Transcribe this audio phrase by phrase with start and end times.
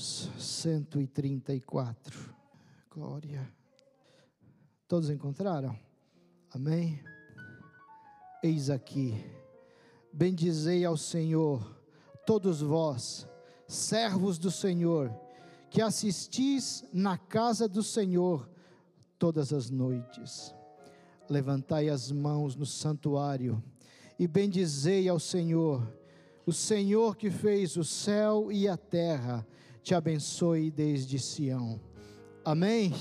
[0.00, 2.34] Salmos 134.
[2.90, 3.46] Glória.
[4.88, 5.78] Todos encontraram?
[6.50, 6.98] Amém?
[8.42, 9.22] Eis aqui.
[10.10, 11.78] Bendizei ao Senhor,
[12.26, 13.28] todos vós,
[13.68, 15.14] servos do Senhor,
[15.68, 18.48] que assistis na casa do Senhor
[19.18, 20.54] todas as noites.
[21.28, 23.62] Levantai as mãos no santuário
[24.18, 25.86] e bendizei ao Senhor
[26.46, 29.46] o Senhor que fez o céu e a terra,
[29.82, 31.80] te abençoe desde Sião.
[32.44, 32.92] Amém.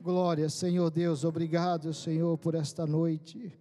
[0.00, 3.56] Glória, Senhor Deus, obrigado, Senhor, por esta noite.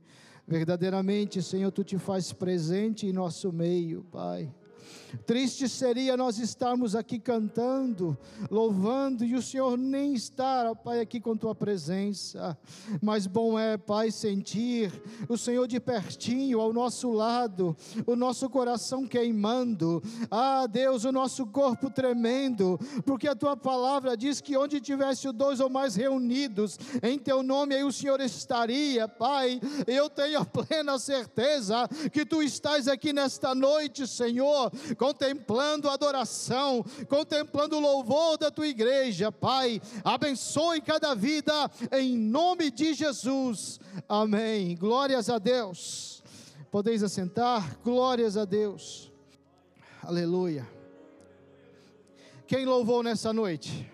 [0.48, 4.54] Verdadeiramente, Senhor, tu te faz presente em nosso meio, Pai.
[5.26, 8.18] Triste seria nós estarmos aqui cantando,
[8.50, 12.58] louvando, e o Senhor nem estar, Pai, aqui com tua presença.
[13.02, 14.92] Mas bom é, Pai, sentir
[15.28, 17.76] o Senhor de pertinho ao nosso lado,
[18.06, 20.02] o nosso coração queimando.
[20.30, 25.60] Ah, Deus, o nosso corpo tremendo, porque a tua palavra diz que onde tivesse dois
[25.60, 29.60] ou mais reunidos em teu nome, aí o Senhor estaria, Pai.
[29.86, 36.84] Eu tenho a plena certeza que tu estás aqui nesta noite, Senhor contemplando a adoração,
[37.08, 39.82] contemplando o louvor da tua igreja, Pai.
[40.04, 41.54] Abençoe cada vida
[41.92, 43.80] em nome de Jesus.
[44.08, 44.76] Amém.
[44.76, 46.24] Glórias a Deus.
[46.70, 47.78] Podeis assentar.
[47.84, 49.12] Glórias a Deus.
[50.04, 50.68] Aleluia.
[52.48, 53.90] Quem louvou nessa noite?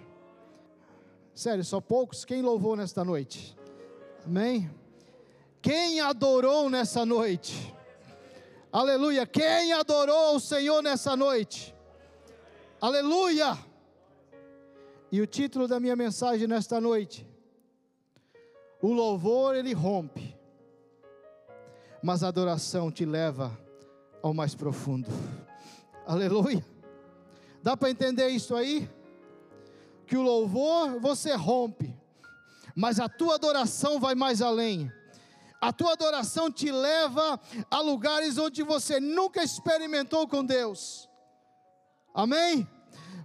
[1.33, 2.25] Sério, só poucos?
[2.25, 3.55] Quem louvou nesta noite?
[4.25, 4.69] Amém?
[5.61, 7.76] Quem adorou nessa noite?
[8.71, 9.25] Aleluia.
[9.25, 11.73] Quem adorou o Senhor nessa noite?
[12.81, 13.57] Aleluia.
[15.11, 17.25] E o título da minha mensagem nesta noite:
[18.81, 20.37] O louvor ele rompe,
[22.03, 23.57] mas a adoração te leva
[24.21, 25.09] ao mais profundo.
[26.05, 26.63] Aleluia.
[27.63, 28.89] Dá para entender isso aí?
[30.05, 31.93] Que o louvor você rompe,
[32.75, 34.91] mas a tua adoração vai mais além.
[35.59, 41.09] A tua adoração te leva a lugares onde você nunca experimentou com Deus.
[42.13, 42.67] Amém?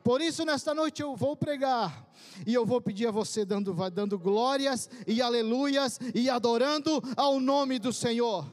[0.03, 2.11] Por isso, nesta noite eu vou pregar.
[2.47, 7.79] E eu vou pedir a você dando, dando glórias e aleluias e adorando ao nome
[7.79, 8.51] do Senhor.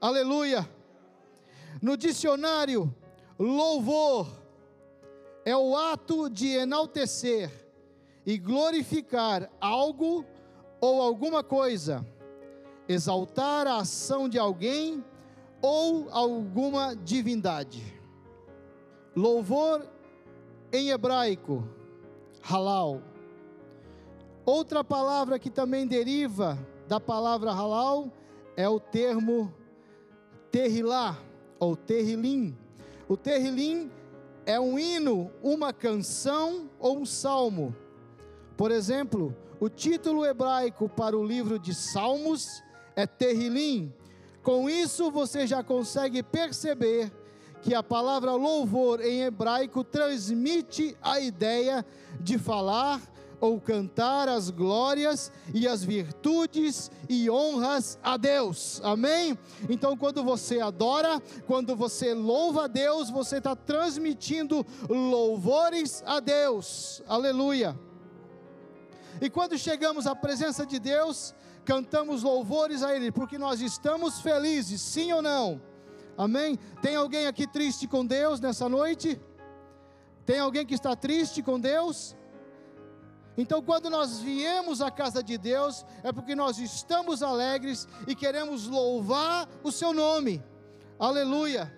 [0.00, 0.68] Aleluia.
[1.80, 2.94] No dicionário,
[3.38, 4.28] louvor
[5.44, 7.50] é o ato de enaltecer
[8.24, 10.24] e glorificar algo
[10.80, 12.06] ou alguma coisa
[12.88, 15.04] exaltar a ação de alguém
[15.60, 17.82] ou alguma divindade.
[19.14, 19.86] Louvor
[20.72, 21.68] em hebraico,
[22.42, 23.02] halal.
[24.44, 28.10] Outra palavra que também deriva da palavra halal
[28.56, 29.54] é o termo
[30.50, 31.16] terrilá
[31.58, 32.56] ou terrilim.
[33.08, 33.90] O terrilim
[34.44, 37.74] é um hino, uma canção ou um salmo.
[38.56, 42.62] Por exemplo, o título hebraico para o livro de Salmos
[42.96, 43.92] é Terrilim.
[44.42, 47.12] Com isso você já consegue perceber
[47.62, 51.86] que a palavra louvor em hebraico transmite a ideia
[52.20, 53.00] de falar
[53.42, 59.36] ou cantar as glórias e as virtudes e honras a Deus, amém?
[59.68, 67.02] Então, quando você adora, quando você louva a Deus, você está transmitindo louvores a Deus,
[67.08, 67.76] aleluia.
[69.20, 74.80] E quando chegamos à presença de Deus, cantamos louvores a Ele, porque nós estamos felizes,
[74.80, 75.60] sim ou não?
[76.16, 76.58] Amém?
[76.80, 79.20] Tem alguém aqui triste com Deus nessa noite?
[80.26, 82.14] Tem alguém que está triste com Deus?
[83.36, 88.66] Então, quando nós viemos à casa de Deus, é porque nós estamos alegres e queremos
[88.66, 90.42] louvar o Seu nome.
[90.98, 91.72] Aleluia!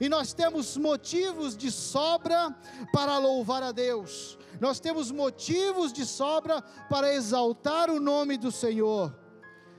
[0.00, 2.54] E nós temos motivos de sobra
[2.92, 9.18] para louvar a Deus nós temos motivos de sobra para exaltar o nome do Senhor.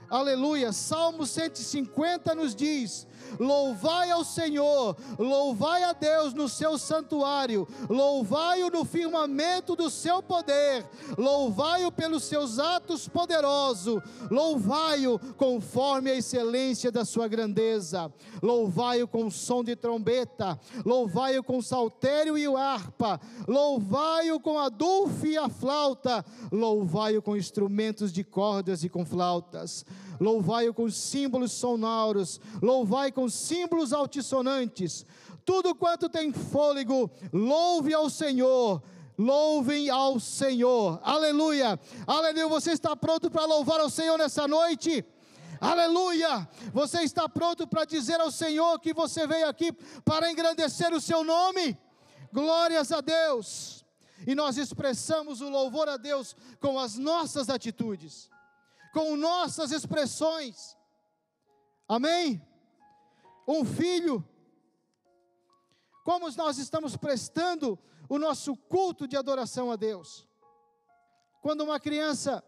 [0.10, 0.74] Aleluia.
[0.74, 3.08] Salmo 150 nos diz:
[3.40, 10.86] Louvai ao Senhor, louvai a Deus no seu santuário, louvai-o no firmamento do seu poder,
[11.18, 18.12] louvai-o pelos seus atos poderosos, louvai-o conforme a excelência da sua grandeza,
[18.42, 25.38] louvai-o com som de trombeta, louvai-o com saltério e harpa, louvai-o com a dulfe e
[25.38, 29.86] a flauta, louvai-o com instrumentos de cordas e com flautas
[30.22, 35.06] louvai-o com símbolos sonoros, louvai com símbolos altissonantes.
[35.44, 38.82] Tudo quanto tem fôlego, louve ao Senhor.
[39.18, 42.48] Louvem ao Senhor, aleluia, aleluia.
[42.48, 45.06] Você está pronto para louvar ao Senhor nessa noite?
[45.60, 46.48] Aleluia!
[46.74, 49.72] Você está pronto para dizer ao Senhor que você veio aqui
[50.04, 51.78] para engrandecer o seu nome?
[52.34, 53.82] Glórias a Deus!
[54.26, 58.30] e nós expressamos o louvor a Deus com as nossas atitudes,
[58.94, 60.78] com nossas expressões.
[61.88, 62.42] Amém?
[63.48, 64.24] Um filho,
[66.04, 67.78] como nós estamos prestando
[68.08, 70.28] o nosso culto de adoração a Deus.
[71.42, 72.44] Quando uma criança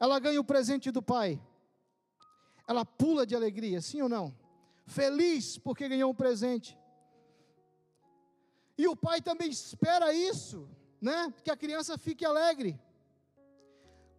[0.00, 1.40] ela ganha o presente do pai,
[2.66, 4.36] ela pula de alegria, sim ou não?
[4.84, 6.76] Feliz porque ganhou um presente.
[8.76, 10.68] E o pai também espera isso,
[11.00, 11.32] né?
[11.44, 12.80] Que a criança fique alegre.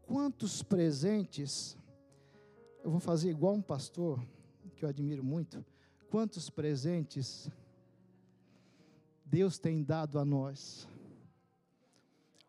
[0.06, 1.78] Quantos presentes,
[2.84, 4.24] eu vou fazer igual um pastor,
[4.76, 5.66] que eu admiro muito.
[6.10, 7.50] Quantos presentes
[9.26, 10.88] Deus tem dado a nós?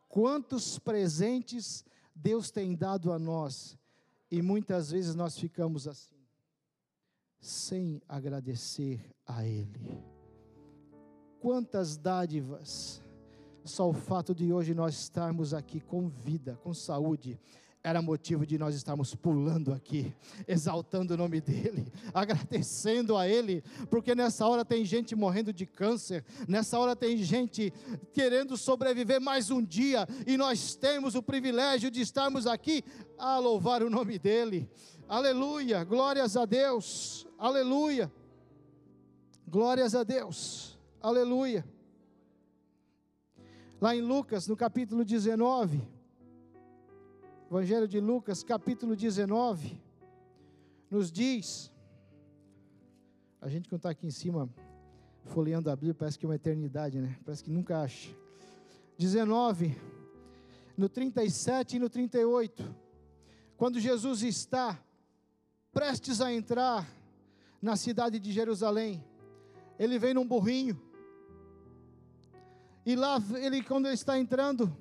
[0.09, 1.85] Quantos presentes
[2.15, 3.79] Deus tem dado a nós?
[4.31, 6.17] E muitas vezes nós ficamos assim,
[7.41, 10.15] sem agradecer a Ele
[11.45, 13.04] quantas dádivas.
[13.65, 17.39] Só o fato de hoje nós estarmos aqui com vida, com saúde,
[17.83, 20.15] era motivo de nós estarmos pulando aqui,
[20.49, 26.25] exaltando o nome dEle, agradecendo a Ele, porque nessa hora tem gente morrendo de câncer,
[26.49, 27.73] nessa hora tem gente
[28.13, 32.83] querendo sobreviver mais um dia, e nós temos o privilégio de estarmos aqui
[33.19, 34.69] a louvar o nome dEle.
[35.07, 38.11] Aleluia, glórias a Deus, aleluia,
[39.47, 40.75] glórias a Deus.
[41.05, 41.74] Aleluia.
[43.85, 45.79] Lá em Lucas, no capítulo 19,
[47.51, 49.79] Evangelho de Lucas, capítulo 19,
[50.91, 51.71] nos diz,
[53.43, 54.49] a gente quando está aqui em cima,
[55.27, 57.15] folheando a Bíblia, parece que é uma eternidade, né?
[57.27, 58.09] Parece que nunca acha.
[58.97, 59.77] 19,
[60.79, 62.75] no 37 e no 38,
[63.55, 64.83] quando Jesus está
[65.75, 66.89] prestes a entrar
[67.61, 69.05] na cidade de Jerusalém,
[69.79, 70.81] ele vem num burrinho,
[72.87, 74.75] e lá, ele, quando ele está entrando,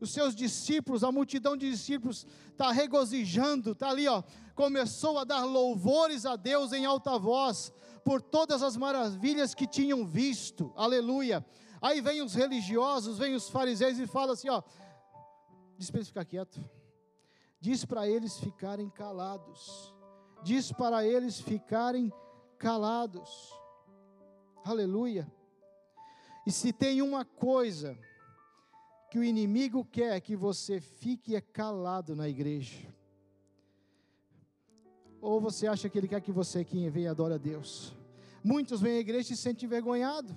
[0.00, 4.22] os seus discípulos, a multidão de discípulos, está regozijando, está ali, ó,
[4.54, 7.72] começou a dar louvores a Deus em alta voz,
[8.04, 11.44] por todas as maravilhas que tinham visto, aleluia.
[11.82, 14.62] Aí vem os religiosos, vem os fariseus e fala assim: ó,
[15.76, 16.60] diz para eles ficar quieto,
[17.60, 19.94] diz para eles ficarem calados,
[20.42, 22.12] diz para eles ficarem
[22.58, 23.52] calados,
[24.64, 25.30] aleluia.
[26.46, 27.98] E se tem uma coisa
[29.10, 32.86] que o inimigo quer que você fique é calado na igreja.
[35.20, 37.94] Ou você acha que ele quer que você quem vem adora a Deus?
[38.42, 40.34] Muitos vêm à igreja e se sentem envergonhados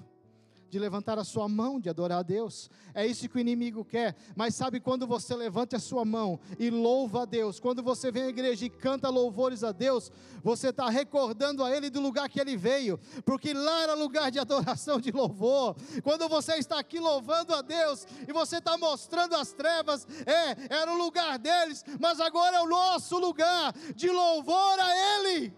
[0.74, 2.68] de levantar a sua mão, de adorar a Deus.
[2.96, 4.16] É isso que o inimigo quer.
[4.36, 8.24] Mas sabe quando você levanta a sua mão e louva a Deus, quando você vem
[8.24, 10.12] à igreja e canta louvores a Deus,
[10.44, 14.40] você está recordando a Ele do lugar que Ele veio, porque lá era lugar de
[14.40, 15.76] adoração, de louvor.
[16.02, 20.92] Quando você está aqui louvando a Deus e você está mostrando as trevas, é, era
[20.92, 25.54] o lugar deles, mas agora é o nosso lugar de louvor a Ele.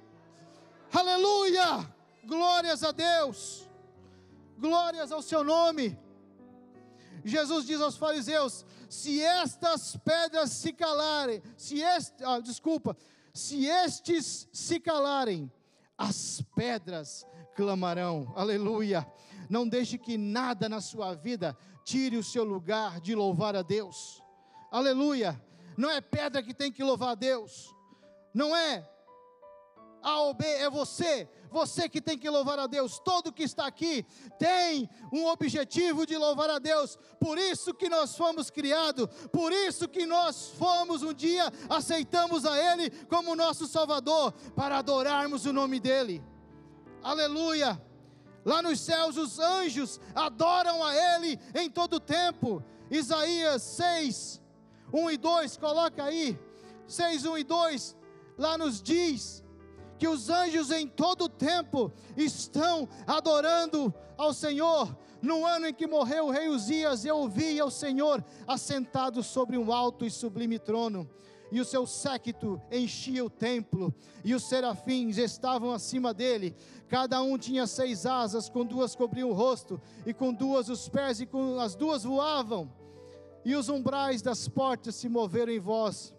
[0.92, 1.90] Aleluia!
[2.26, 3.65] Glórias a Deus.
[4.58, 5.98] Glórias ao seu nome.
[7.24, 12.96] Jesus diz aos fariseus: se estas pedras se calarem, se este, ah, desculpa,
[13.34, 15.52] se estes se calarem,
[15.98, 17.26] as pedras
[17.56, 18.32] clamarão.
[18.36, 19.06] Aleluia.
[19.50, 24.22] Não deixe que nada na sua vida tire o seu lugar de louvar a Deus.
[24.72, 25.42] Aleluia.
[25.78, 27.74] Não é pedra que tem que louvar a Deus.
[28.34, 28.90] Não é
[30.06, 33.66] A ou B, é você você que tem que louvar a Deus, todo que está
[33.66, 34.06] aqui
[34.38, 39.88] tem um objetivo de louvar a Deus, por isso que nós fomos criados, por isso
[39.88, 45.80] que nós fomos um dia, aceitamos a Ele como nosso Salvador, para adorarmos o nome
[45.80, 46.22] dEle,
[47.02, 47.82] aleluia.
[48.44, 52.62] Lá nos céus os anjos adoram a Ele em todo tempo.
[52.92, 54.42] Isaías 6,
[54.94, 56.38] 1 e 2, coloca aí.
[56.86, 57.96] 6, 1 e 2,
[58.38, 59.45] lá nos diz
[59.98, 64.96] que os anjos em todo o tempo estão adorando ao Senhor.
[65.22, 69.72] No ano em que morreu o rei Uzias, eu ouvia o Senhor assentado sobre um
[69.74, 71.10] alto e sublime trono,
[71.52, 76.56] e o seu séquito enchia o templo, e os serafins estavam acima dele.
[76.88, 81.20] Cada um tinha seis asas, com duas cobriam o rosto, e com duas os pés,
[81.20, 82.72] e com as duas voavam.
[83.44, 86.15] E os umbrais das portas se moveram em voz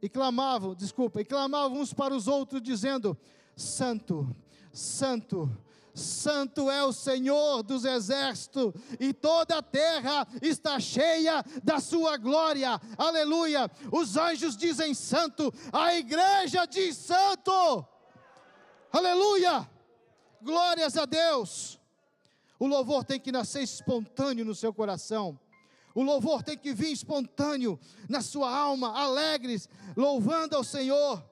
[0.00, 3.16] e clamavam, desculpa, e clamavam uns para os outros, dizendo:
[3.56, 4.34] Santo,
[4.72, 5.50] Santo,
[5.94, 12.80] Santo é o Senhor dos exércitos, e toda a terra está cheia da sua glória.
[12.96, 13.70] Aleluia!
[13.92, 17.86] Os anjos dizem santo, a igreja diz santo.
[18.92, 19.68] Aleluia!
[20.40, 21.78] Glórias a Deus.
[22.58, 25.38] O louvor tem que nascer espontâneo no seu coração.
[25.98, 27.76] O louvor tem que vir espontâneo
[28.08, 31.28] na sua alma, alegres, louvando ao Senhor.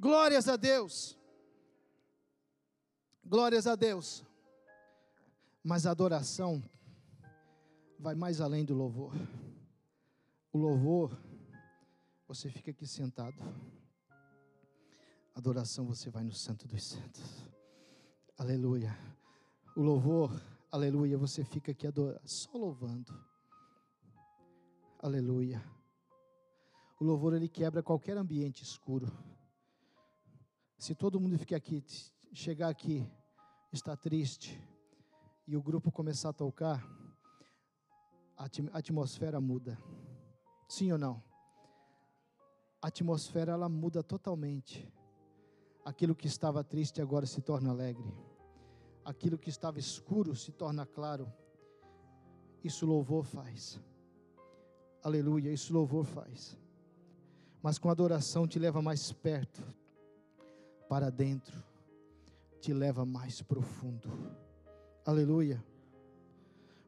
[0.00, 1.16] Glórias a Deus.
[3.24, 4.24] Glórias a Deus.
[5.62, 6.60] Mas a adoração
[8.00, 9.14] vai mais além do louvor.
[10.52, 11.16] O louvor,
[12.26, 13.36] você fica aqui sentado.
[15.36, 17.46] Adoração, você vai no Santo dos Santos.
[18.36, 18.92] Aleluia.
[19.76, 20.32] O louvor,
[20.74, 23.14] aleluia, você fica aqui adorando, só louvando.
[24.98, 25.64] Aleluia.
[26.98, 29.06] O louvor ele quebra qualquer ambiente escuro.
[30.76, 31.84] Se todo mundo ficar aqui,
[32.32, 33.08] chegar aqui,
[33.72, 34.60] está triste,
[35.46, 36.84] e o grupo começar a tocar,
[38.36, 39.78] a atmosfera muda.
[40.68, 41.22] Sim ou não?
[42.82, 44.92] A atmosfera ela muda totalmente.
[45.84, 48.33] Aquilo que estava triste agora se torna alegre.
[49.04, 51.30] Aquilo que estava escuro se torna claro.
[52.62, 53.80] Isso louvor faz.
[55.02, 56.58] Aleluia, isso louvor faz.
[57.62, 59.62] Mas com adoração te leva mais perto,
[60.88, 61.62] para dentro,
[62.60, 64.08] te leva mais profundo.
[65.04, 65.62] Aleluia.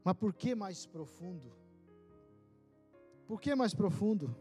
[0.02, 1.52] Mas por que mais profundo?
[3.26, 4.34] Por que mais profundo?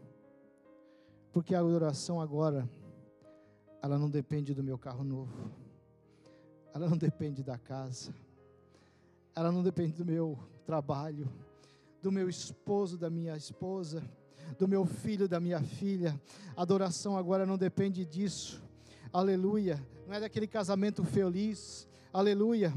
[1.32, 2.66] Porque a adoração agora,
[3.82, 5.50] ela não depende do meu carro novo,
[6.76, 8.14] ela não depende da casa,
[9.34, 11.26] ela não depende do meu trabalho,
[12.02, 14.02] do meu esposo, da minha esposa,
[14.58, 16.20] do meu filho, da minha filha.
[16.54, 18.62] A adoração agora não depende disso.
[19.12, 19.82] Aleluia.
[20.06, 21.88] Não é daquele casamento feliz.
[22.12, 22.72] Aleluia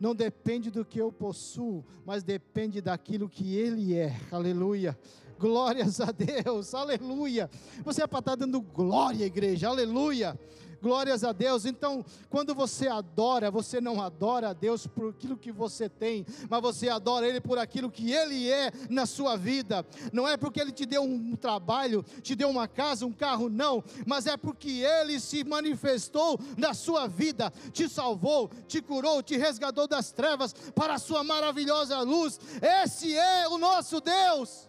[0.00, 4.18] não depende do que eu possuo, mas depende daquilo que Ele é.
[4.32, 4.98] Aleluia.
[5.38, 7.50] Glórias a Deus, aleluia.
[7.84, 10.40] Você é para estar dando glória, igreja, aleluia.
[10.82, 11.66] Glórias a Deus.
[11.66, 16.60] Então, quando você adora, você não adora a Deus por aquilo que você tem, mas
[16.62, 19.84] você adora Ele por aquilo que Ele é na sua vida.
[20.12, 23.84] Não é porque Ele te deu um trabalho, te deu uma casa, um carro, não,
[24.06, 29.86] mas é porque Ele se manifestou na sua vida, te salvou, te curou, te resgatou
[29.86, 32.40] das trevas para a sua maravilhosa luz.
[32.62, 34.68] Esse é o nosso Deus.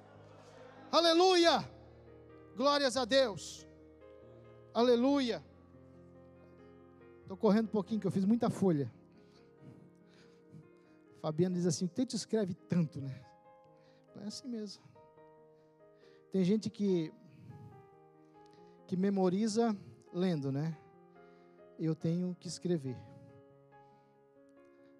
[0.91, 1.65] Aleluia!
[2.56, 3.65] Glórias a Deus.
[4.74, 5.44] Aleluia.
[7.31, 8.91] Estou correndo um pouquinho, que eu fiz muita folha.
[11.21, 13.23] Fabiana diz assim: tente escreve tanto, né?
[14.17, 14.83] É assim mesmo.
[16.29, 17.09] Tem gente que
[18.85, 19.73] que memoriza
[20.13, 20.77] lendo, né?
[21.79, 22.97] Eu tenho que escrever.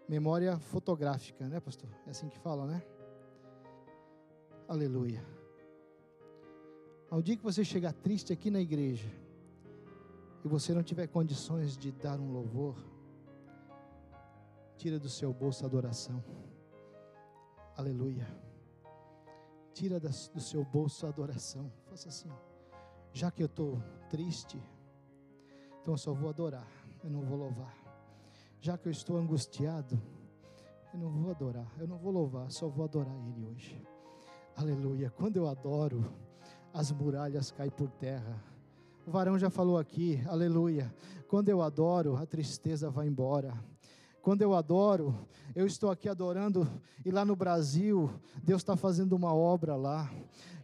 [0.07, 1.89] Memória fotográfica, né, pastor?
[2.07, 2.81] É assim que fala, né?
[4.69, 5.21] Aleluia.
[7.09, 9.09] Ao dia que você chegar triste aqui na igreja,
[10.43, 12.75] e você não tiver condições de dar um louvor,
[14.75, 16.24] tira do seu bolso a adoração.
[17.77, 18.27] Aleluia.
[19.74, 21.71] Tira do seu bolso a adoração.
[21.86, 22.29] Faça assim.
[23.13, 24.62] Já que eu estou triste,
[25.81, 26.67] então eu só vou adorar,
[27.03, 27.75] eu não vou louvar.
[28.60, 30.01] Já que eu estou angustiado,
[30.93, 33.88] eu não vou adorar, eu não vou louvar, só vou adorar Ele hoje.
[34.55, 35.10] Aleluia.
[35.10, 36.13] Quando eu adoro,
[36.74, 38.50] as muralhas caem por terra
[39.05, 40.93] o varão já falou aqui, aleluia.
[41.27, 43.53] Quando eu adoro, a tristeza vai embora.
[44.22, 45.15] Quando eu adoro,
[45.55, 46.67] eu estou aqui adorando,
[47.03, 48.12] e lá no Brasil,
[48.43, 50.12] Deus está fazendo uma obra lá.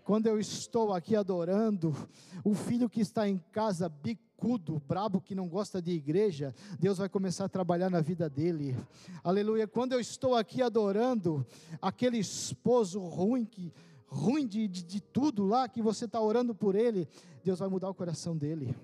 [0.03, 1.95] Quando eu estou aqui adorando,
[2.43, 7.09] o filho que está em casa, bicudo, brabo, que não gosta de igreja, Deus vai
[7.09, 8.77] começar a trabalhar na vida dele.
[9.23, 9.67] Aleluia.
[9.67, 11.45] Quando eu estou aqui adorando,
[11.81, 13.73] aquele esposo ruim que
[14.07, 17.07] ruim de, de, de tudo lá, que você está orando por ele,
[17.43, 18.75] Deus vai mudar o coração dele.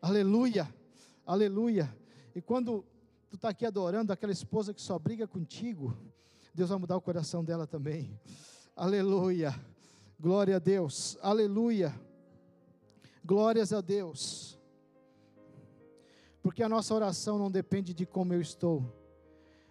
[0.00, 0.68] Aleluia,
[1.26, 1.94] aleluia.
[2.34, 2.84] E quando
[3.28, 5.96] tu está aqui adorando aquela esposa que só briga contigo,
[6.54, 8.18] Deus vai mudar o coração dela também.
[8.74, 9.54] Aleluia,
[10.18, 11.94] glória a Deus, aleluia,
[13.24, 14.58] glórias a Deus.
[16.42, 18.82] Porque a nossa oração não depende de como eu estou,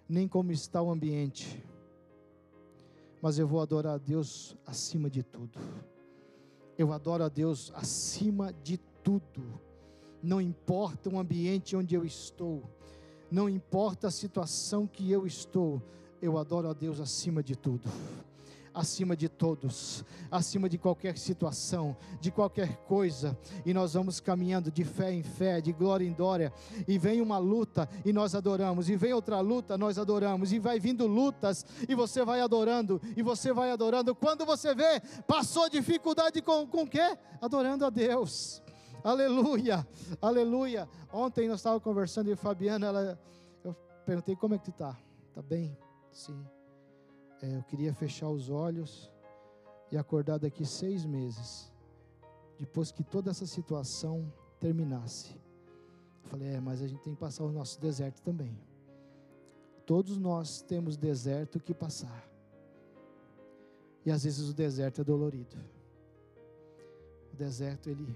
[0.08, 1.64] nem como está o ambiente
[3.22, 5.60] mas eu vou adorar a Deus acima de tudo.
[6.78, 9.60] Eu adoro a Deus acima de tudo.
[10.22, 12.64] Não importa o ambiente onde eu estou,
[13.32, 15.82] não importa a situação que eu estou,
[16.22, 17.90] eu adoro a Deus acima de tudo
[18.74, 24.84] acima de todos, acima de qualquer situação, de qualquer coisa, e nós vamos caminhando de
[24.84, 26.54] fé em fé, de glória em glória,
[26.88, 30.80] e vem uma luta e nós adoramos, e vem outra luta, nós adoramos, e vai
[30.80, 34.16] vindo lutas e você vai adorando, e você vai adorando.
[34.16, 37.18] Quando você vê, passou dificuldade com com quê?
[37.42, 38.62] Adorando a Deus.
[39.04, 39.88] Aleluia,
[40.22, 40.88] aleluia.
[41.12, 43.20] Ontem nós estávamos conversando e Fabiana, ela,
[43.64, 43.74] eu
[44.06, 44.98] perguntei como é que tu está?
[45.34, 45.78] Tá bem?
[46.12, 46.59] Sim.
[47.42, 49.12] É, eu queria fechar os olhos
[49.92, 51.72] e acordar daqui seis meses,
[52.58, 55.34] depois que toda essa situação terminasse.
[56.24, 58.58] Eu falei, é, mas a gente tem que passar o nosso deserto também.
[59.86, 62.30] Todos nós temos deserto que passar.
[64.06, 65.58] E às vezes o deserto é dolorido.
[67.34, 68.16] O deserto ele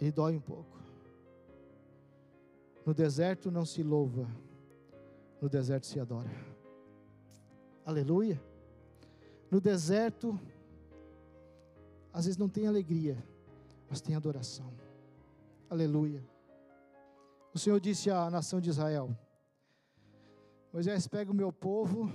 [0.00, 0.76] ele dói um pouco.
[2.84, 4.28] No deserto não se louva,
[5.40, 6.51] no deserto se adora.
[7.84, 8.40] Aleluia.
[9.50, 10.38] No deserto,
[12.12, 13.22] às vezes não tem alegria,
[13.88, 14.72] mas tem adoração.
[15.68, 16.22] Aleluia.
[17.52, 19.16] O Senhor disse à nação de Israel:
[20.72, 22.10] Moisés, pega o meu povo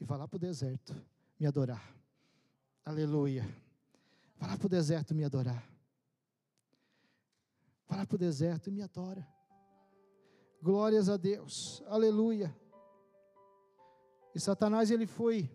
[0.00, 0.94] e vá lá para o deserto
[1.38, 1.94] me adorar.
[2.84, 3.46] Aleluia.
[4.38, 5.64] Vá lá para o deserto me adorar.
[7.86, 9.26] Vá lá para o deserto e me adora.
[10.62, 11.82] Glórias a Deus.
[11.86, 12.54] Aleluia.
[14.34, 15.50] E Satanás ele foi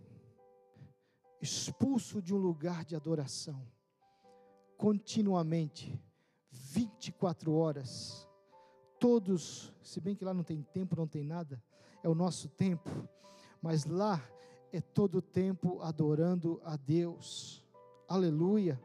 [1.41, 3.65] expulso de um lugar de adoração
[4.77, 5.99] continuamente
[6.51, 8.27] 24 horas.
[8.99, 11.61] Todos, se bem que lá não tem tempo, não tem nada,
[12.03, 12.89] é o nosso tempo,
[13.61, 14.21] mas lá
[14.71, 17.63] é todo o tempo adorando a Deus.
[18.07, 18.81] Aleluia.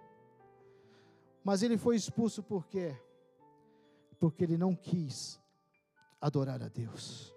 [1.42, 2.96] Mas ele foi expulso por quê?
[4.18, 5.40] Porque ele não quis
[6.20, 7.34] adorar a Deus.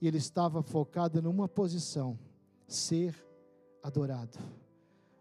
[0.00, 2.18] E ele estava focado numa posição:
[2.66, 3.14] ser
[3.82, 4.38] adorado.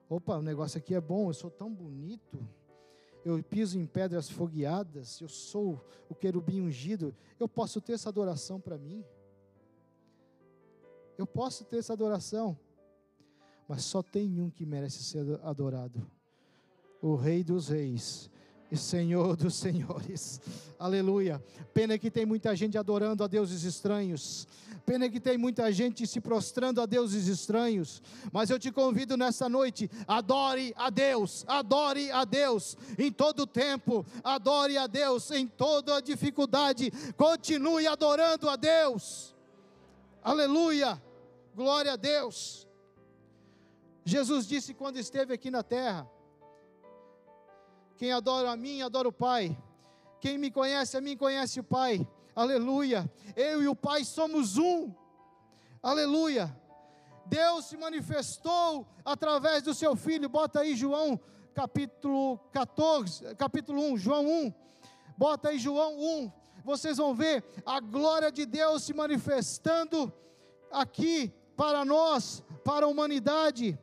[0.09, 2.39] Opa, o negócio aqui é bom, eu sou tão bonito.
[3.23, 7.13] Eu piso em pedras fogueadas, eu sou o querubim ungido.
[7.39, 9.03] Eu posso ter essa adoração para mim.
[11.17, 12.57] Eu posso ter essa adoração.
[13.67, 16.01] Mas só tem um que merece ser adorado:
[17.01, 18.31] o Rei dos Reis
[18.71, 20.39] e Senhor dos Senhores.
[20.77, 21.43] Aleluia.
[21.73, 24.47] Pena que tem muita gente adorando a deuses estranhos.
[24.85, 28.01] Pena que tem muita gente se prostrando a deuses estranhos.
[28.31, 33.47] Mas eu te convido nessa noite, adore a Deus, adore a Deus em todo o
[33.47, 36.91] tempo, adore a Deus em toda a dificuldade.
[37.17, 39.35] Continue adorando a Deus.
[40.23, 41.01] Aleluia.
[41.55, 42.67] Glória a Deus.
[44.05, 46.09] Jesus disse quando esteve aqui na terra:
[47.99, 49.57] quem adora a mim, adora o Pai.
[50.21, 52.07] Quem me conhece a mim, conhece o Pai.
[52.33, 53.11] Aleluia.
[53.35, 54.93] Eu e o Pai somos um.
[55.83, 56.57] Aleluia.
[57.25, 60.29] Deus se manifestou através do seu filho.
[60.29, 61.19] Bota aí João
[61.53, 64.53] capítulo 14, capítulo 1, João 1.
[65.17, 66.31] Bota aí João 1.
[66.63, 70.09] Vocês vão ver a glória de Deus se manifestando
[70.71, 73.77] aqui para nós, para a humanidade.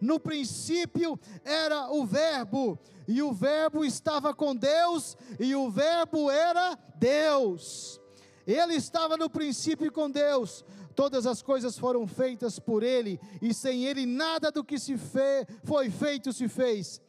[0.00, 2.78] No princípio era o Verbo,
[3.08, 8.00] e o Verbo estava com Deus, e o Verbo era Deus.
[8.46, 10.64] Ele estava no princípio com Deus.
[10.94, 15.46] Todas as coisas foram feitas por Ele, e sem Ele nada do que se fez,
[15.64, 17.00] foi feito se fez.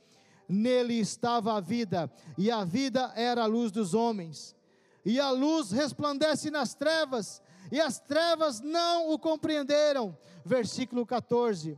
[0.47, 4.55] Nele estava a vida, e a vida era a luz dos homens.
[5.05, 10.17] E a luz resplandece nas trevas, e as trevas não o compreenderam.
[10.45, 11.77] Versículo 14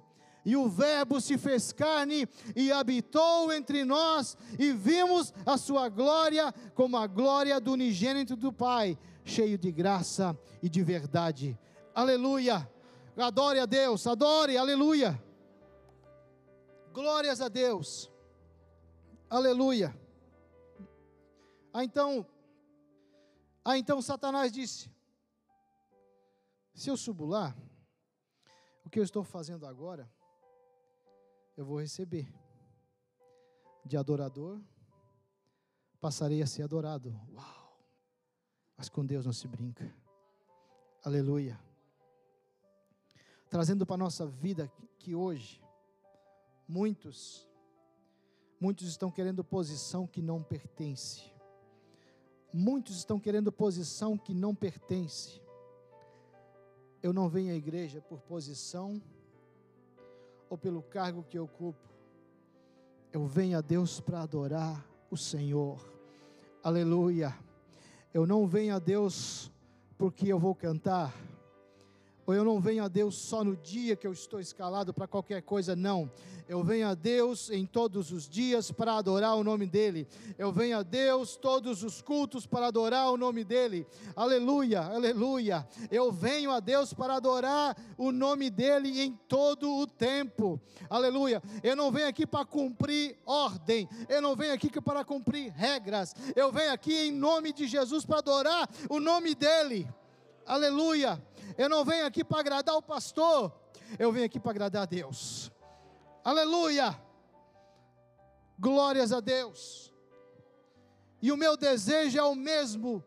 [0.50, 6.52] e o Verbo se fez carne e habitou entre nós, e vimos a sua glória
[6.74, 11.56] como a glória do unigênito do Pai, cheio de graça e de verdade.
[11.94, 12.68] Aleluia!
[13.16, 15.22] Adore a Deus, adore, aleluia!
[16.92, 18.10] Glórias a Deus,
[19.30, 19.96] aleluia!
[21.72, 22.26] Ah, então,
[23.64, 24.90] ah, então Satanás disse:
[26.74, 27.56] se eu subo lá,
[28.84, 30.10] o que eu estou fazendo agora,
[31.60, 32.26] eu vou receber.
[33.84, 34.62] De adorador,
[36.00, 37.14] passarei a ser adorado.
[37.34, 37.78] Uau!
[38.78, 39.94] Mas com Deus não se brinca.
[41.04, 41.60] Aleluia.
[43.50, 45.62] Trazendo para a nossa vida que hoje,
[46.66, 47.46] muitos,
[48.58, 51.30] muitos estão querendo posição que não pertence.
[52.54, 55.42] Muitos estão querendo posição que não pertence.
[57.04, 59.02] Eu não venho à igreja por posição
[60.50, 61.88] ou pelo cargo que eu ocupo.
[63.12, 65.80] Eu venho a Deus para adorar o Senhor.
[66.64, 67.36] Aleluia.
[68.14, 69.52] Eu não venho a Deus
[69.98, 71.14] porque eu vou cantar,
[72.30, 75.42] Ou eu não venho a Deus só no dia que eu estou escalado para qualquer
[75.42, 76.12] coisa, não.
[76.48, 80.08] Eu venho a Deus em todos os dias para adorar o nome dEle.
[80.38, 83.84] Eu venho a Deus todos os cultos para adorar o nome dEle.
[84.16, 85.68] Aleluia, aleluia.
[85.90, 90.62] Eu venho a Deus para adorar o nome dEle em todo o tempo.
[90.88, 91.42] Aleluia.
[91.64, 93.90] Eu não venho aqui para cumprir ordem.
[94.08, 96.14] Eu não venho aqui para cumprir regras.
[96.36, 99.90] Eu venho aqui em nome de Jesus para adorar o nome dEle.
[100.50, 101.24] Aleluia.
[101.60, 103.54] Eu não venho aqui para agradar o pastor.
[104.00, 105.52] Eu venho aqui para agradar a Deus.
[106.24, 107.00] Aleluia!
[108.58, 109.94] Glórias a Deus.
[111.22, 113.04] E o meu desejo é o mesmo,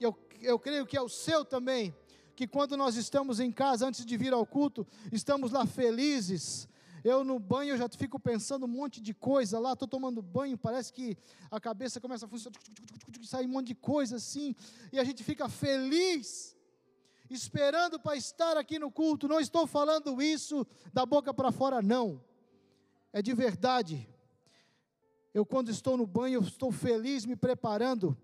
[0.00, 1.94] eu, eu creio que é o seu também,
[2.34, 6.66] que quando nós estamos em casa, antes de vir ao culto, estamos lá felizes.
[7.04, 10.58] Eu no banho eu já fico pensando um monte de coisa lá, estou tomando banho,
[10.58, 11.16] parece que
[11.52, 12.58] a cabeça começa a funcionar,
[13.26, 14.54] sai um monte de coisa assim,
[14.92, 16.56] e a gente fica feliz
[17.32, 19.26] esperando para estar aqui no culto.
[19.26, 22.22] Não estou falando isso da boca para fora, não.
[23.12, 24.08] É de verdade.
[25.32, 28.16] Eu, quando estou no banho, estou feliz, me preparando.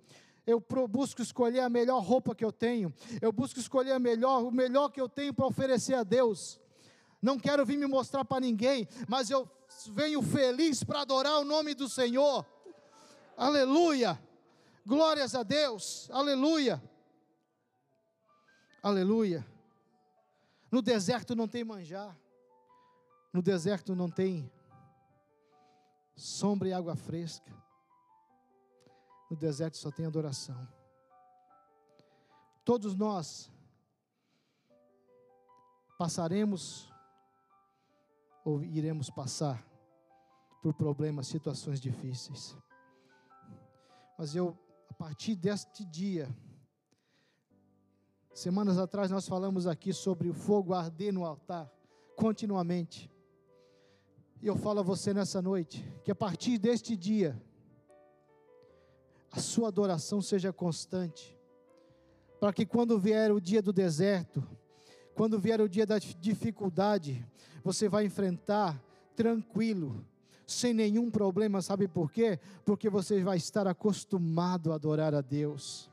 [0.47, 2.93] Eu busco escolher a melhor roupa que eu tenho.
[3.21, 6.61] Eu busco escolher a melhor, o melhor que eu tenho para oferecer a Deus.
[7.21, 9.51] Não quero vir me mostrar para ninguém, mas eu
[9.93, 12.47] venho feliz para adorar o nome do Senhor.
[13.37, 14.19] Aleluia!
[14.89, 16.09] Glórias a Deus.
[16.11, 16.83] Aleluia!
[18.83, 19.47] Aleluia.
[20.73, 22.19] No deserto não tem manjar.
[23.31, 24.51] No deserto não tem
[26.17, 27.53] sombra e água fresca.
[29.31, 30.67] No deserto só tem adoração.
[32.65, 33.51] Todos nós
[35.99, 36.91] passaremos
[38.43, 39.63] ou iremos passar
[40.63, 42.57] por problemas, situações difíceis.
[44.17, 44.57] Mas eu,
[44.99, 46.29] partir deste dia,
[48.39, 51.69] Semanas atrás nós falamos aqui sobre o fogo arder no altar,
[52.15, 53.11] continuamente.
[54.41, 57.37] E eu falo a você nessa noite, que a partir deste dia,
[59.33, 61.37] a sua adoração seja constante,
[62.39, 64.41] para que quando vier o dia do deserto,
[65.17, 67.27] quando vier o dia da dificuldade,
[67.65, 68.81] você vai enfrentar
[69.17, 70.07] tranquilo,
[70.49, 72.41] sem nenhum problema, sabe por quê?
[72.65, 75.91] Porque você vai estar acostumado a adorar a Deus.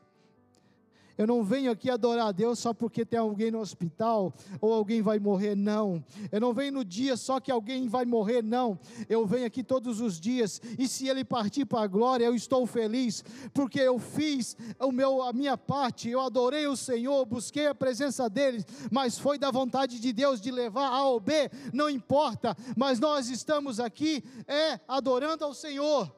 [1.18, 5.02] Eu não venho aqui adorar a Deus só porque tem alguém no hospital ou alguém
[5.02, 6.04] vai morrer, não.
[6.32, 8.78] Eu não venho no dia só que alguém vai morrer, não.
[9.08, 12.66] Eu venho aqui todos os dias e se ele partir para a glória, eu estou
[12.66, 13.24] feliz
[13.54, 18.30] porque eu fiz o meu, a minha parte, eu adorei o Senhor, busquei a presença
[18.30, 23.00] dele, mas foi da vontade de Deus de levar A ou B, não importa, mas
[23.00, 26.14] nós estamos aqui é adorando ao Senhor.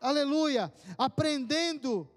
[0.00, 2.08] Aleluia, aprendendo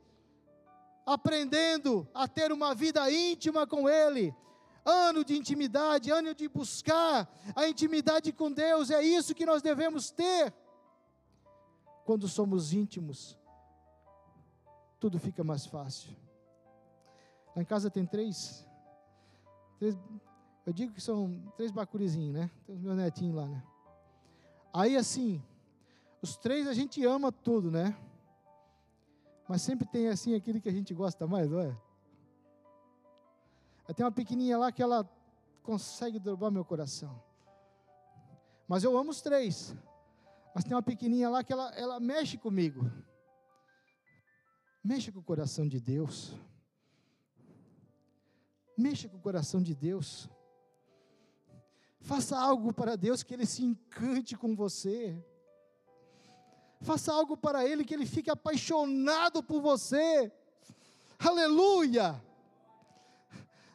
[1.05, 4.33] aprendendo a ter uma vida íntima com Ele.
[4.83, 10.11] Ano de intimidade, ano de buscar a intimidade com Deus, é isso que nós devemos
[10.11, 10.53] ter.
[12.05, 13.37] Quando somos íntimos,
[14.99, 16.15] tudo fica mais fácil.
[17.55, 18.65] Lá em casa tem três,
[19.79, 19.97] três
[20.65, 22.49] eu digo que são três bacurizinhos, né?
[22.65, 23.63] Tem os meus netinhos lá, né?
[24.73, 25.41] Aí assim,
[26.21, 27.95] os três a gente ama tudo, né?
[29.47, 31.77] Mas sempre tem assim aquele que a gente gosta mais, não é?
[33.95, 35.07] Tem uma pequenininha lá que ela
[35.61, 37.21] consegue derrubar meu coração.
[38.67, 39.75] Mas eu amo os três.
[40.53, 42.89] Mas tem uma pequenininha lá que ela, ela mexe comigo.
[44.83, 46.33] Mexe com o coração de Deus.
[48.77, 50.29] Mexa com o coração de Deus.
[51.99, 55.23] Faça algo para Deus que Ele se encante com você.
[56.85, 60.31] Faça algo para Ele que Ele fique apaixonado por você.
[61.19, 62.21] Aleluia!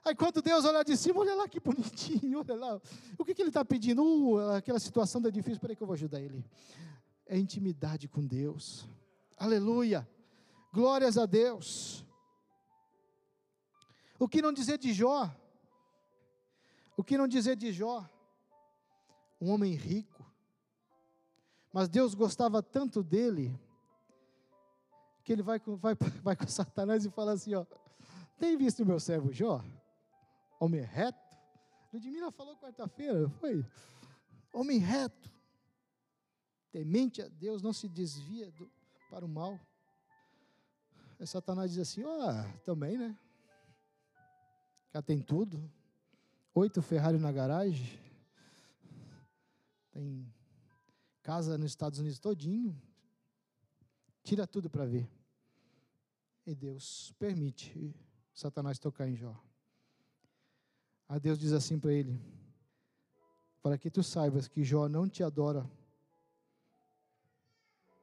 [0.05, 2.81] Aí quando Deus olha de cima, olha lá que bonitinho, olha lá.
[3.19, 4.03] O que, que ele está pedindo?
[4.03, 6.45] Uh, aquela situação está difícil, espera que eu vou ajudar ele.
[7.27, 8.87] É intimidade com Deus.
[9.37, 10.09] Aleluia!
[10.73, 12.05] Glórias a Deus.
[14.19, 15.31] O que não dizer de Jó?
[16.97, 18.09] O que não dizer de Jó?
[19.41, 20.20] Um homem rico,
[21.73, 23.59] mas Deus gostava tanto dele,
[25.25, 27.65] que ele vai, vai, vai com Satanás e fala assim: ó,
[28.39, 29.63] tem visto o meu servo Jó?
[30.59, 31.19] Homem reto?
[31.93, 33.65] Ludmila falou quarta-feira, foi?
[34.53, 35.31] Homem reto,
[36.73, 38.71] temente a Deus, não se desvia do,
[39.09, 39.59] para o mal.
[41.19, 43.17] Aí Satanás diz assim: ó, oh, também, né?
[44.93, 45.71] Já tem tudo.
[46.53, 47.99] Oito Ferrari na garagem.
[49.93, 50.27] Tem
[51.23, 52.81] casa nos Estados Unidos todinho,
[54.23, 55.09] tira tudo para ver.
[56.47, 57.95] E Deus permite
[58.33, 59.39] Satanás tocar em Jó.
[61.09, 62.21] A Deus diz assim para ele:
[63.63, 65.69] Para que tu saibas que Jó não te adora,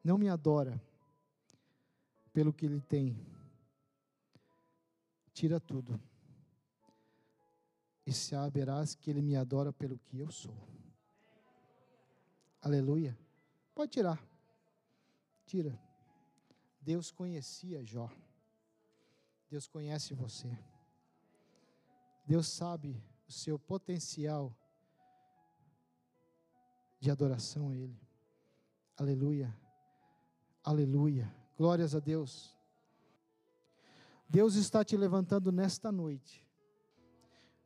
[0.03, 0.81] não me adora
[2.31, 3.17] pelo que ele tem,
[5.33, 5.99] tira tudo,
[8.05, 10.55] e saberás que ele me adora pelo que eu sou.
[12.61, 13.17] Aleluia.
[13.73, 14.21] Pode tirar.
[15.45, 15.79] Tira.
[16.81, 18.09] Deus conhecia Jó.
[19.49, 20.57] Deus conhece você.
[22.25, 24.53] Deus sabe o seu potencial
[26.99, 27.99] de adoração a Ele.
[28.97, 29.55] Aleluia.
[30.63, 31.33] Aleluia.
[31.57, 32.57] Glórias a Deus.
[34.27, 36.45] Deus está te levantando nesta noite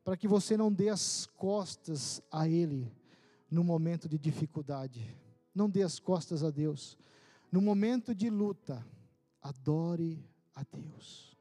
[0.04, 2.92] para que você não dê as costas a Ele
[3.52, 5.06] no momento de dificuldade.
[5.54, 6.98] Não dê as costas a Deus.
[7.52, 8.84] No momento de luta,
[9.42, 11.38] adore a Deus.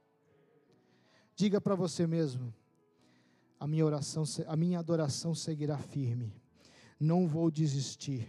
[1.37, 2.53] Diga para você mesmo:
[3.59, 6.35] a minha oração, a minha adoração seguirá firme.
[6.99, 8.29] Não vou desistir.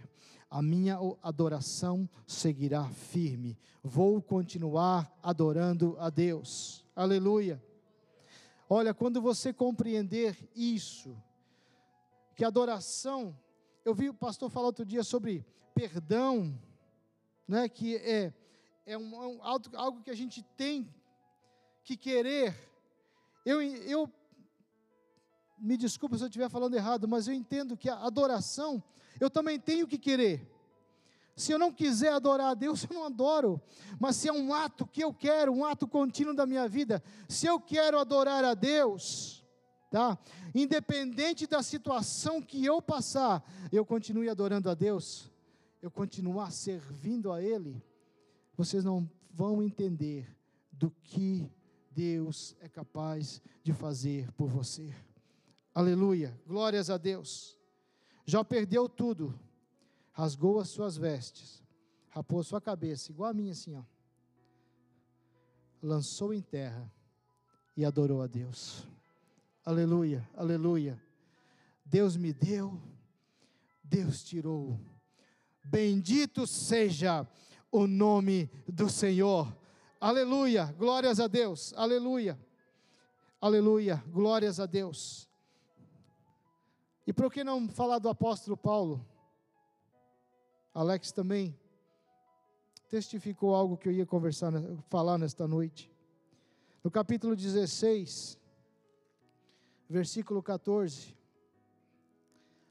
[0.49, 3.57] A minha adoração seguirá firme.
[3.81, 6.85] Vou continuar adorando a Deus.
[6.95, 7.61] Aleluia.
[8.69, 11.17] Olha, quando você compreender isso,
[12.35, 13.37] que adoração,
[13.83, 16.57] eu vi o pastor falar outro dia sobre perdão,
[17.47, 18.33] né, que é,
[18.85, 20.93] é um, é um, algo que a gente tem
[21.83, 22.55] que querer.
[23.45, 24.11] Eu, eu
[25.57, 28.83] me desculpa se eu estiver falando errado, mas eu entendo que a adoração
[29.19, 30.47] eu também tenho que querer.
[31.35, 33.59] Se eu não quiser adorar a Deus, eu não adoro.
[33.99, 37.47] Mas se é um ato que eu quero, um ato contínuo da minha vida, se
[37.47, 39.40] eu quero adorar a Deus,
[39.91, 40.17] tá?
[40.55, 45.29] Independente da situação que eu passar, eu continue adorando a Deus,
[45.81, 47.83] eu continuar servindo a Ele,
[48.55, 50.33] vocês não vão entender
[50.71, 51.51] do que
[51.91, 54.95] Deus é capaz de fazer por você.
[55.75, 57.59] Aleluia, glórias a Deus.
[58.25, 59.37] Já perdeu tudo,
[60.13, 61.61] rasgou as suas vestes,
[62.09, 63.83] rapou a sua cabeça, igual a minha assim, ó.
[65.83, 66.89] Lançou em terra
[67.75, 68.87] e adorou a Deus.
[69.63, 71.01] Aleluia, aleluia.
[71.85, 72.81] Deus me deu,
[73.83, 74.79] Deus tirou.
[75.63, 77.27] Bendito seja
[77.71, 79.55] o nome do Senhor.
[79.99, 82.39] Aleluia, glórias a Deus, aleluia,
[83.39, 85.29] aleluia, glórias a Deus.
[87.05, 89.05] E por que não falar do apóstolo Paulo?
[90.73, 91.55] Alex também
[92.89, 94.51] testificou algo que eu ia conversar,
[94.89, 95.91] falar nesta noite.
[96.83, 98.39] No capítulo 16,
[99.91, 101.15] versículo 14,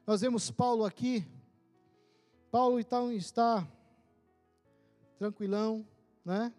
[0.05, 1.25] nós vemos Paulo aqui.
[2.51, 3.67] Paulo então está
[5.17, 5.87] tranquilão,
[6.25, 6.53] né?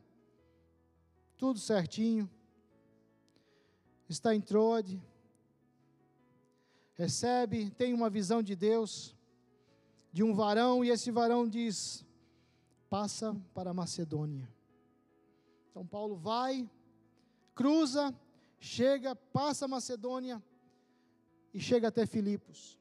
[1.36, 2.30] Tudo certinho.
[4.08, 5.02] Está em Troade
[6.94, 9.16] recebe, tem uma visão de Deus,
[10.12, 12.06] de um varão, e esse varão diz:
[12.88, 14.48] passa para Macedônia.
[15.70, 16.70] Então Paulo vai,
[17.54, 18.14] cruza,
[18.60, 20.42] chega, passa Macedônia
[21.52, 22.78] e chega até Filipos.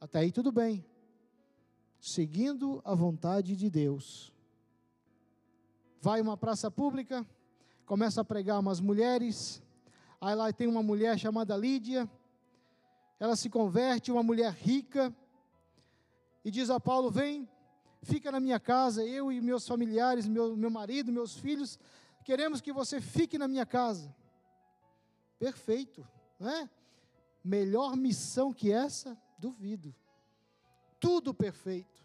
[0.00, 0.84] Até aí tudo bem,
[2.00, 4.32] seguindo a vontade de Deus.
[6.00, 7.26] Vai uma praça pública,
[7.84, 9.60] começa a pregar umas mulheres.
[10.20, 12.08] Aí lá tem uma mulher chamada Lídia,
[13.18, 15.12] ela se converte, uma mulher rica,
[16.44, 17.48] e diz a Paulo: Vem,
[18.02, 21.78] fica na minha casa, eu e meus familiares, meu, meu marido, meus filhos,
[22.24, 24.14] queremos que você fique na minha casa.
[25.38, 26.06] Perfeito,
[26.38, 26.70] não é?
[27.48, 29.16] Melhor missão que essa?
[29.38, 29.94] Duvido.
[31.00, 32.04] Tudo perfeito.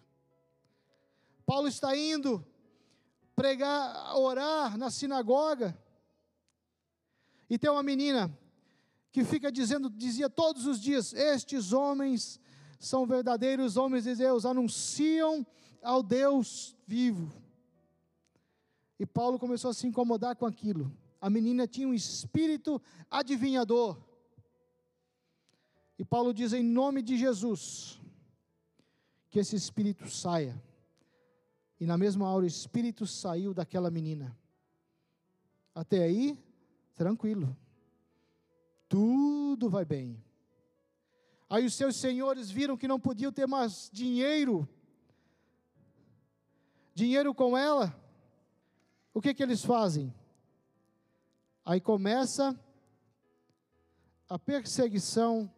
[1.46, 2.48] Paulo está indo
[3.36, 5.78] pregar, orar na sinagoga,
[7.50, 8.32] e tem uma menina
[9.12, 12.40] que fica dizendo, dizia todos os dias: Estes homens
[12.80, 15.46] são verdadeiros homens de Deus, anunciam
[15.82, 17.34] ao Deus vivo.
[18.98, 20.90] E Paulo começou a se incomodar com aquilo.
[21.20, 24.13] A menina tinha um espírito adivinhador.
[26.04, 27.98] E Paulo diz em nome de Jesus
[29.30, 30.62] que esse espírito saia.
[31.80, 34.38] E na mesma hora o espírito saiu daquela menina.
[35.74, 36.38] Até aí,
[36.94, 37.58] tranquilo
[38.94, 40.24] tudo vai bem.
[41.50, 44.70] Aí os seus senhores viram que não podiam ter mais dinheiro,
[46.94, 48.00] dinheiro com ela.
[49.12, 50.14] O que que eles fazem?
[51.66, 52.56] Aí começa
[54.30, 55.52] a perseguição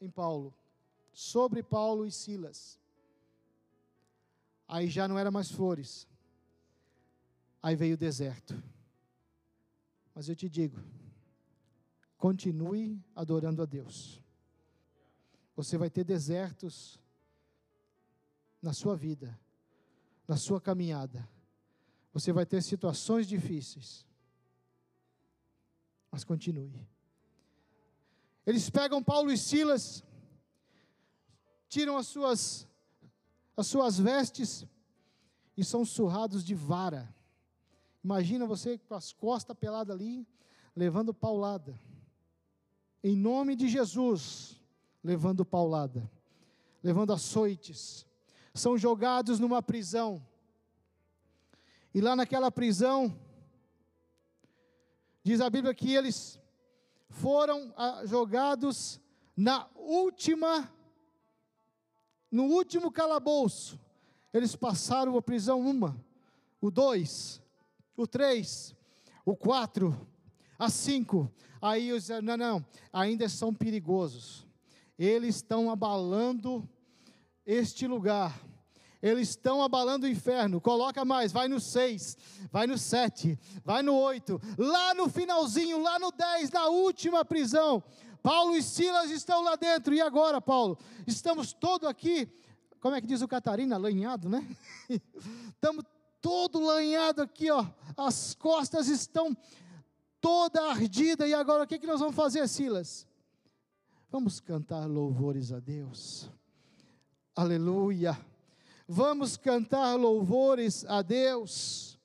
[0.00, 0.54] em Paulo,
[1.12, 2.78] sobre Paulo e Silas.
[4.66, 6.08] Aí já não era mais flores.
[7.62, 8.60] Aí veio o deserto.
[10.14, 10.78] Mas eu te digo,
[12.16, 14.22] continue adorando a Deus.
[15.56, 16.98] Você vai ter desertos
[18.62, 19.38] na sua vida,
[20.26, 21.28] na sua caminhada.
[22.12, 24.06] Você vai ter situações difíceis.
[26.10, 26.86] Mas continue.
[28.50, 30.02] Eles pegam Paulo e Silas,
[31.68, 32.68] tiram as suas
[33.56, 34.66] as suas vestes
[35.56, 37.14] e são surrados de vara.
[38.02, 40.26] Imagina você com as costas peladas ali,
[40.74, 41.78] levando paulada.
[43.04, 44.60] Em nome de Jesus,
[45.00, 46.10] levando paulada,
[46.82, 48.04] levando açoites.
[48.52, 50.26] São jogados numa prisão.
[51.94, 53.16] E lá naquela prisão,
[55.22, 56.40] diz a Bíblia que eles
[57.10, 58.98] foram ah, jogados
[59.36, 60.70] na última
[62.30, 63.78] no último calabouço,
[64.32, 66.00] eles passaram a prisão uma,
[66.60, 67.42] o dois,
[67.96, 68.74] o três,
[69.24, 70.06] o quatro,
[70.56, 71.30] a cinco.
[71.60, 74.46] Aí os não, não, ainda são perigosos.
[74.96, 76.68] Eles estão abalando
[77.44, 78.40] este lugar.
[79.02, 80.60] Eles estão abalando o inferno.
[80.60, 82.16] Coloca mais, vai no seis,
[82.52, 87.82] vai no sete, vai no oito, lá no finalzinho, lá no dez, na última prisão.
[88.22, 89.94] Paulo e Silas estão lá dentro.
[89.94, 90.78] E agora, Paulo?
[91.06, 92.28] Estamos todos aqui,
[92.80, 93.76] como é que diz o Catarina?
[93.76, 94.46] Lanhado, né?
[95.54, 95.84] Estamos
[96.20, 97.66] todo lanhado aqui, ó.
[97.96, 99.36] As costas estão
[100.20, 101.26] toda ardida.
[101.26, 103.06] E agora o que, que nós vamos fazer, Silas?
[104.10, 106.28] Vamos cantar louvores a Deus.
[107.34, 108.18] Aleluia.
[108.92, 111.96] Vamos cantar louvores a Deus.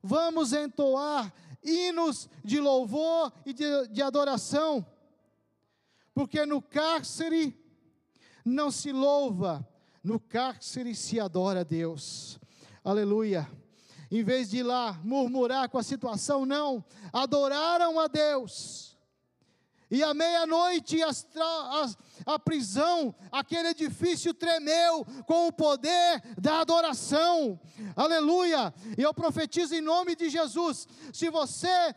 [0.00, 4.86] Vamos entoar hinos de louvor e de, de adoração,
[6.14, 7.60] porque no cárcere
[8.44, 9.68] não se louva,
[10.00, 12.38] no cárcere se adora a Deus.
[12.84, 13.50] Aleluia.
[14.12, 18.92] Em vez de ir lá murmurar com a situação, não, adoraram a Deus
[19.92, 21.02] e à meia-noite
[22.26, 27.58] a prisão, aquele edifício tremeu com o poder da adoração.
[27.96, 28.72] Aleluia!
[28.96, 31.94] E eu profetizo em nome de Jesus: se você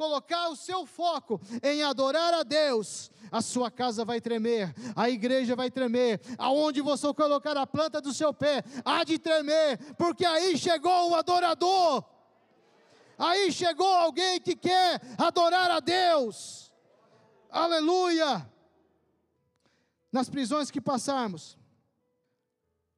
[0.00, 5.54] colocar o seu foco em adorar a Deus, a sua casa vai tremer, a igreja
[5.54, 10.56] vai tremer, aonde você colocar a planta do seu pé, há de tremer, porque aí
[10.56, 12.02] chegou o adorador,
[13.18, 16.72] aí chegou alguém que quer adorar a Deus.
[17.50, 18.48] Aleluia!
[20.12, 21.56] Nas prisões que passarmos,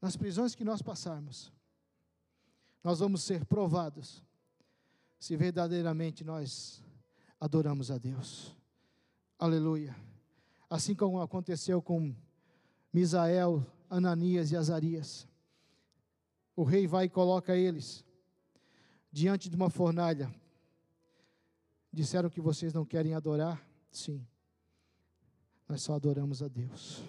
[0.00, 1.52] nas prisões que nós passarmos,
[2.82, 4.24] nós vamos ser provados
[5.18, 6.82] se verdadeiramente nós
[7.38, 8.56] adoramos a Deus.
[9.38, 9.94] Aleluia.
[10.68, 12.14] Assim como aconteceu com
[12.92, 15.28] Misael, Ananias e Azarias.
[16.56, 18.04] O rei vai e coloca eles
[19.12, 20.34] diante de uma fornalha.
[21.92, 23.62] Disseram que vocês não querem adorar?
[23.90, 24.26] Sim
[25.68, 27.02] nós só adoramos a Deus.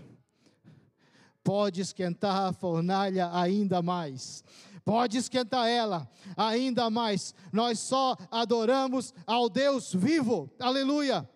[1.44, 4.44] Pode esquentar a fornalha ainda mais,
[4.86, 11.30] pode esquentar ela ainda mais, nós só adoramos ao Deus vivo, aleluia,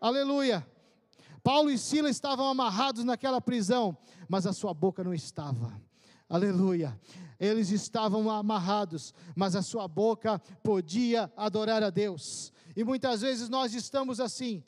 [0.00, 0.66] aleluia.
[1.42, 3.96] Paulo e Silas estavam amarrados naquela prisão,
[4.28, 5.72] mas a sua boca não estava.
[6.32, 6.98] Aleluia.
[7.38, 12.52] Eles estavam amarrados, mas a sua boca podia adorar a Deus.
[12.74, 14.64] E muitas vezes nós estamos assim,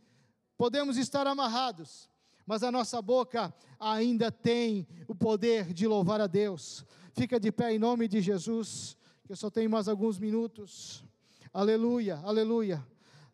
[0.65, 2.09] Podemos estar amarrados,
[2.47, 6.87] mas a nossa boca ainda tem o poder de louvar a Deus.
[7.13, 8.97] Fica de pé em nome de Jesus,
[9.27, 11.05] que eu só tenho mais alguns minutos.
[11.53, 12.83] Aleluia, aleluia.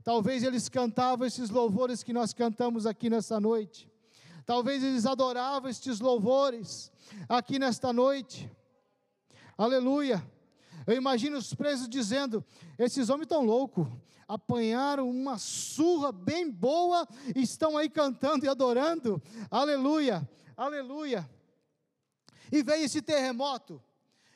[0.02, 3.88] Talvez eles cantavam esses louvores que nós cantamos aqui nesta noite.
[4.44, 6.90] Talvez eles adoravam estes louvores
[7.28, 8.50] aqui nesta noite.
[9.56, 10.20] Aleluia.
[10.86, 12.44] Eu imagino os presos dizendo:
[12.78, 13.86] esses homens estão loucos,
[14.26, 19.22] apanharam uma surra bem boa e estão aí cantando e adorando.
[19.50, 21.28] Aleluia, aleluia.
[22.52, 23.82] E veio esse terremoto,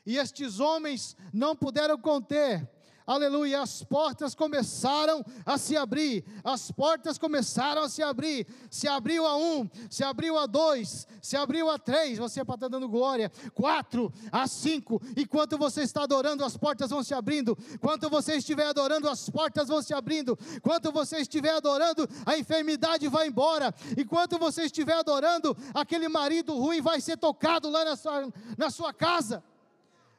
[0.06, 2.68] e estes homens não puderam conter,
[3.06, 9.26] aleluia, as portas começaram a se abrir, as portas começaram a se abrir, se abriu
[9.26, 13.30] a um, se abriu a dois, se abriu a três, você para estar dando glória,
[13.52, 18.66] quatro, a cinco, enquanto você está adorando, as portas vão se abrindo, quanto você estiver
[18.66, 24.38] adorando, as portas vão se abrindo, quanto você estiver adorando, a enfermidade vai embora, enquanto
[24.38, 29.44] você estiver adorando, aquele marido ruim vai ser tocado lá na sua, na sua casa,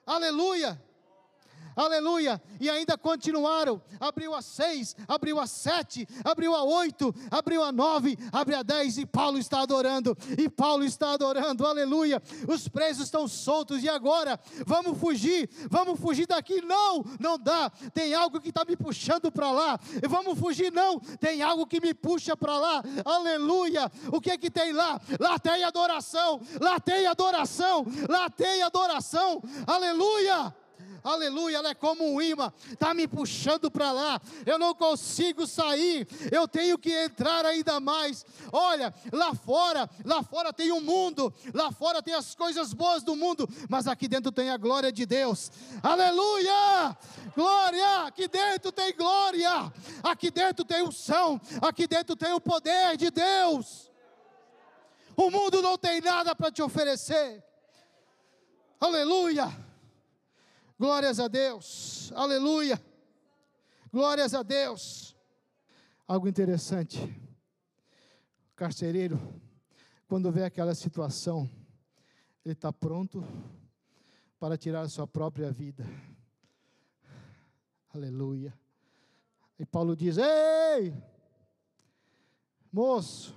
[0.06, 0.80] aleluia,
[1.76, 3.82] aleluia, e ainda continuaram.
[4.00, 8.98] Abriu a seis, abriu a sete, abriu a oito, abriu a nove, abriu a dez,
[8.98, 12.22] e Paulo está adorando, e Paulo está adorando, aleluia.
[12.48, 14.40] Os presos estão soltos, e agora?
[14.66, 16.62] Vamos fugir, vamos fugir daqui?
[16.62, 20.72] Não, não dá, tem algo que está me puxando para lá, vamos fugir?
[20.72, 23.92] Não, tem algo que me puxa para lá, aleluia.
[24.12, 25.00] O que é que tem lá?
[25.20, 30.54] Lá tem adoração, lá tem adoração, lá tem adoração, aleluia
[31.10, 36.08] aleluia, ela é como um imã, está me puxando para lá, eu não consigo sair,
[36.32, 38.26] eu tenho que entrar ainda mais.
[38.52, 43.04] Olha, lá fora, lá fora tem o um mundo, lá fora tem as coisas boas
[43.04, 45.52] do mundo, mas aqui dentro tem a glória de Deus,
[45.82, 46.98] aleluia,
[47.36, 49.72] glória, aqui dentro tem glória,
[50.04, 53.86] aqui dentro tem unção, aqui dentro tem o poder de Deus.
[55.16, 57.42] O mundo não tem nada para te oferecer.
[58.80, 59.65] Aleluia.
[60.78, 62.78] Glórias a Deus, aleluia,
[63.90, 65.16] glórias a Deus.
[66.06, 67.00] Algo interessante,
[68.52, 69.18] o carcereiro,
[70.06, 71.50] quando vê aquela situação,
[72.44, 73.24] ele está pronto
[74.38, 75.86] para tirar a sua própria vida.
[77.94, 78.54] Aleluia.
[79.58, 80.94] E Paulo diz: Ei,
[82.70, 83.34] moço,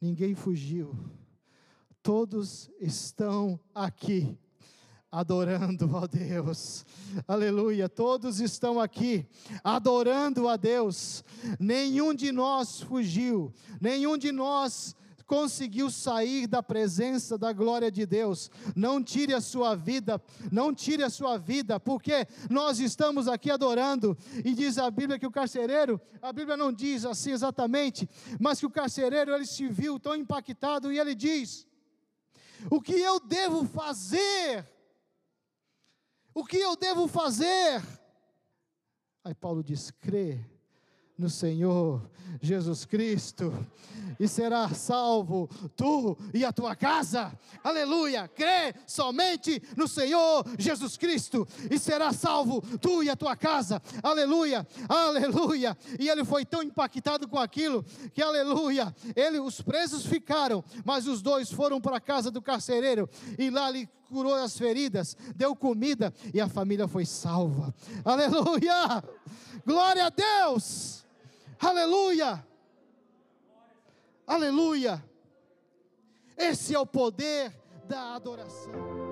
[0.00, 0.96] ninguém fugiu,
[2.02, 4.38] todos estão aqui
[5.10, 6.84] adorando a Deus.
[7.26, 7.88] Aleluia.
[7.88, 9.26] Todos estão aqui
[9.64, 11.24] adorando a Deus.
[11.58, 14.94] Nenhum de nós fugiu, nenhum de nós
[15.26, 18.50] conseguiu sair da presença da glória de Deus.
[18.74, 24.16] Não tire a sua vida, não tire a sua vida, porque nós estamos aqui adorando.
[24.42, 28.08] E diz a Bíblia que o carcereiro, a Bíblia não diz assim exatamente,
[28.40, 31.66] mas que o carcereiro ele se viu tão impactado e ele diz:
[32.70, 34.66] O que eu devo fazer?
[36.38, 37.82] O que eu devo fazer?
[39.24, 40.38] Aí Paulo diz: crê
[41.18, 42.08] no Senhor
[42.40, 43.52] Jesus Cristo
[44.20, 47.36] e será salvo tu e a tua casa.
[47.62, 48.28] Aleluia!
[48.28, 53.82] Crê somente no Senhor Jesus Cristo e será salvo tu e a tua casa.
[54.00, 54.64] Aleluia!
[54.88, 55.76] Aleluia!
[55.98, 57.84] E ele foi tão impactado com aquilo
[58.14, 63.10] que aleluia, ele os presos ficaram, mas os dois foram para a casa do carcereiro
[63.36, 67.74] e lá lhe curou as feridas, deu comida e a família foi salva.
[68.04, 69.04] Aleluia!
[69.64, 71.06] Glória a Deus!
[71.60, 72.44] Aleluia!
[74.26, 75.04] Aleluia!
[76.36, 77.52] Esse é o poder
[77.88, 79.07] da adoração.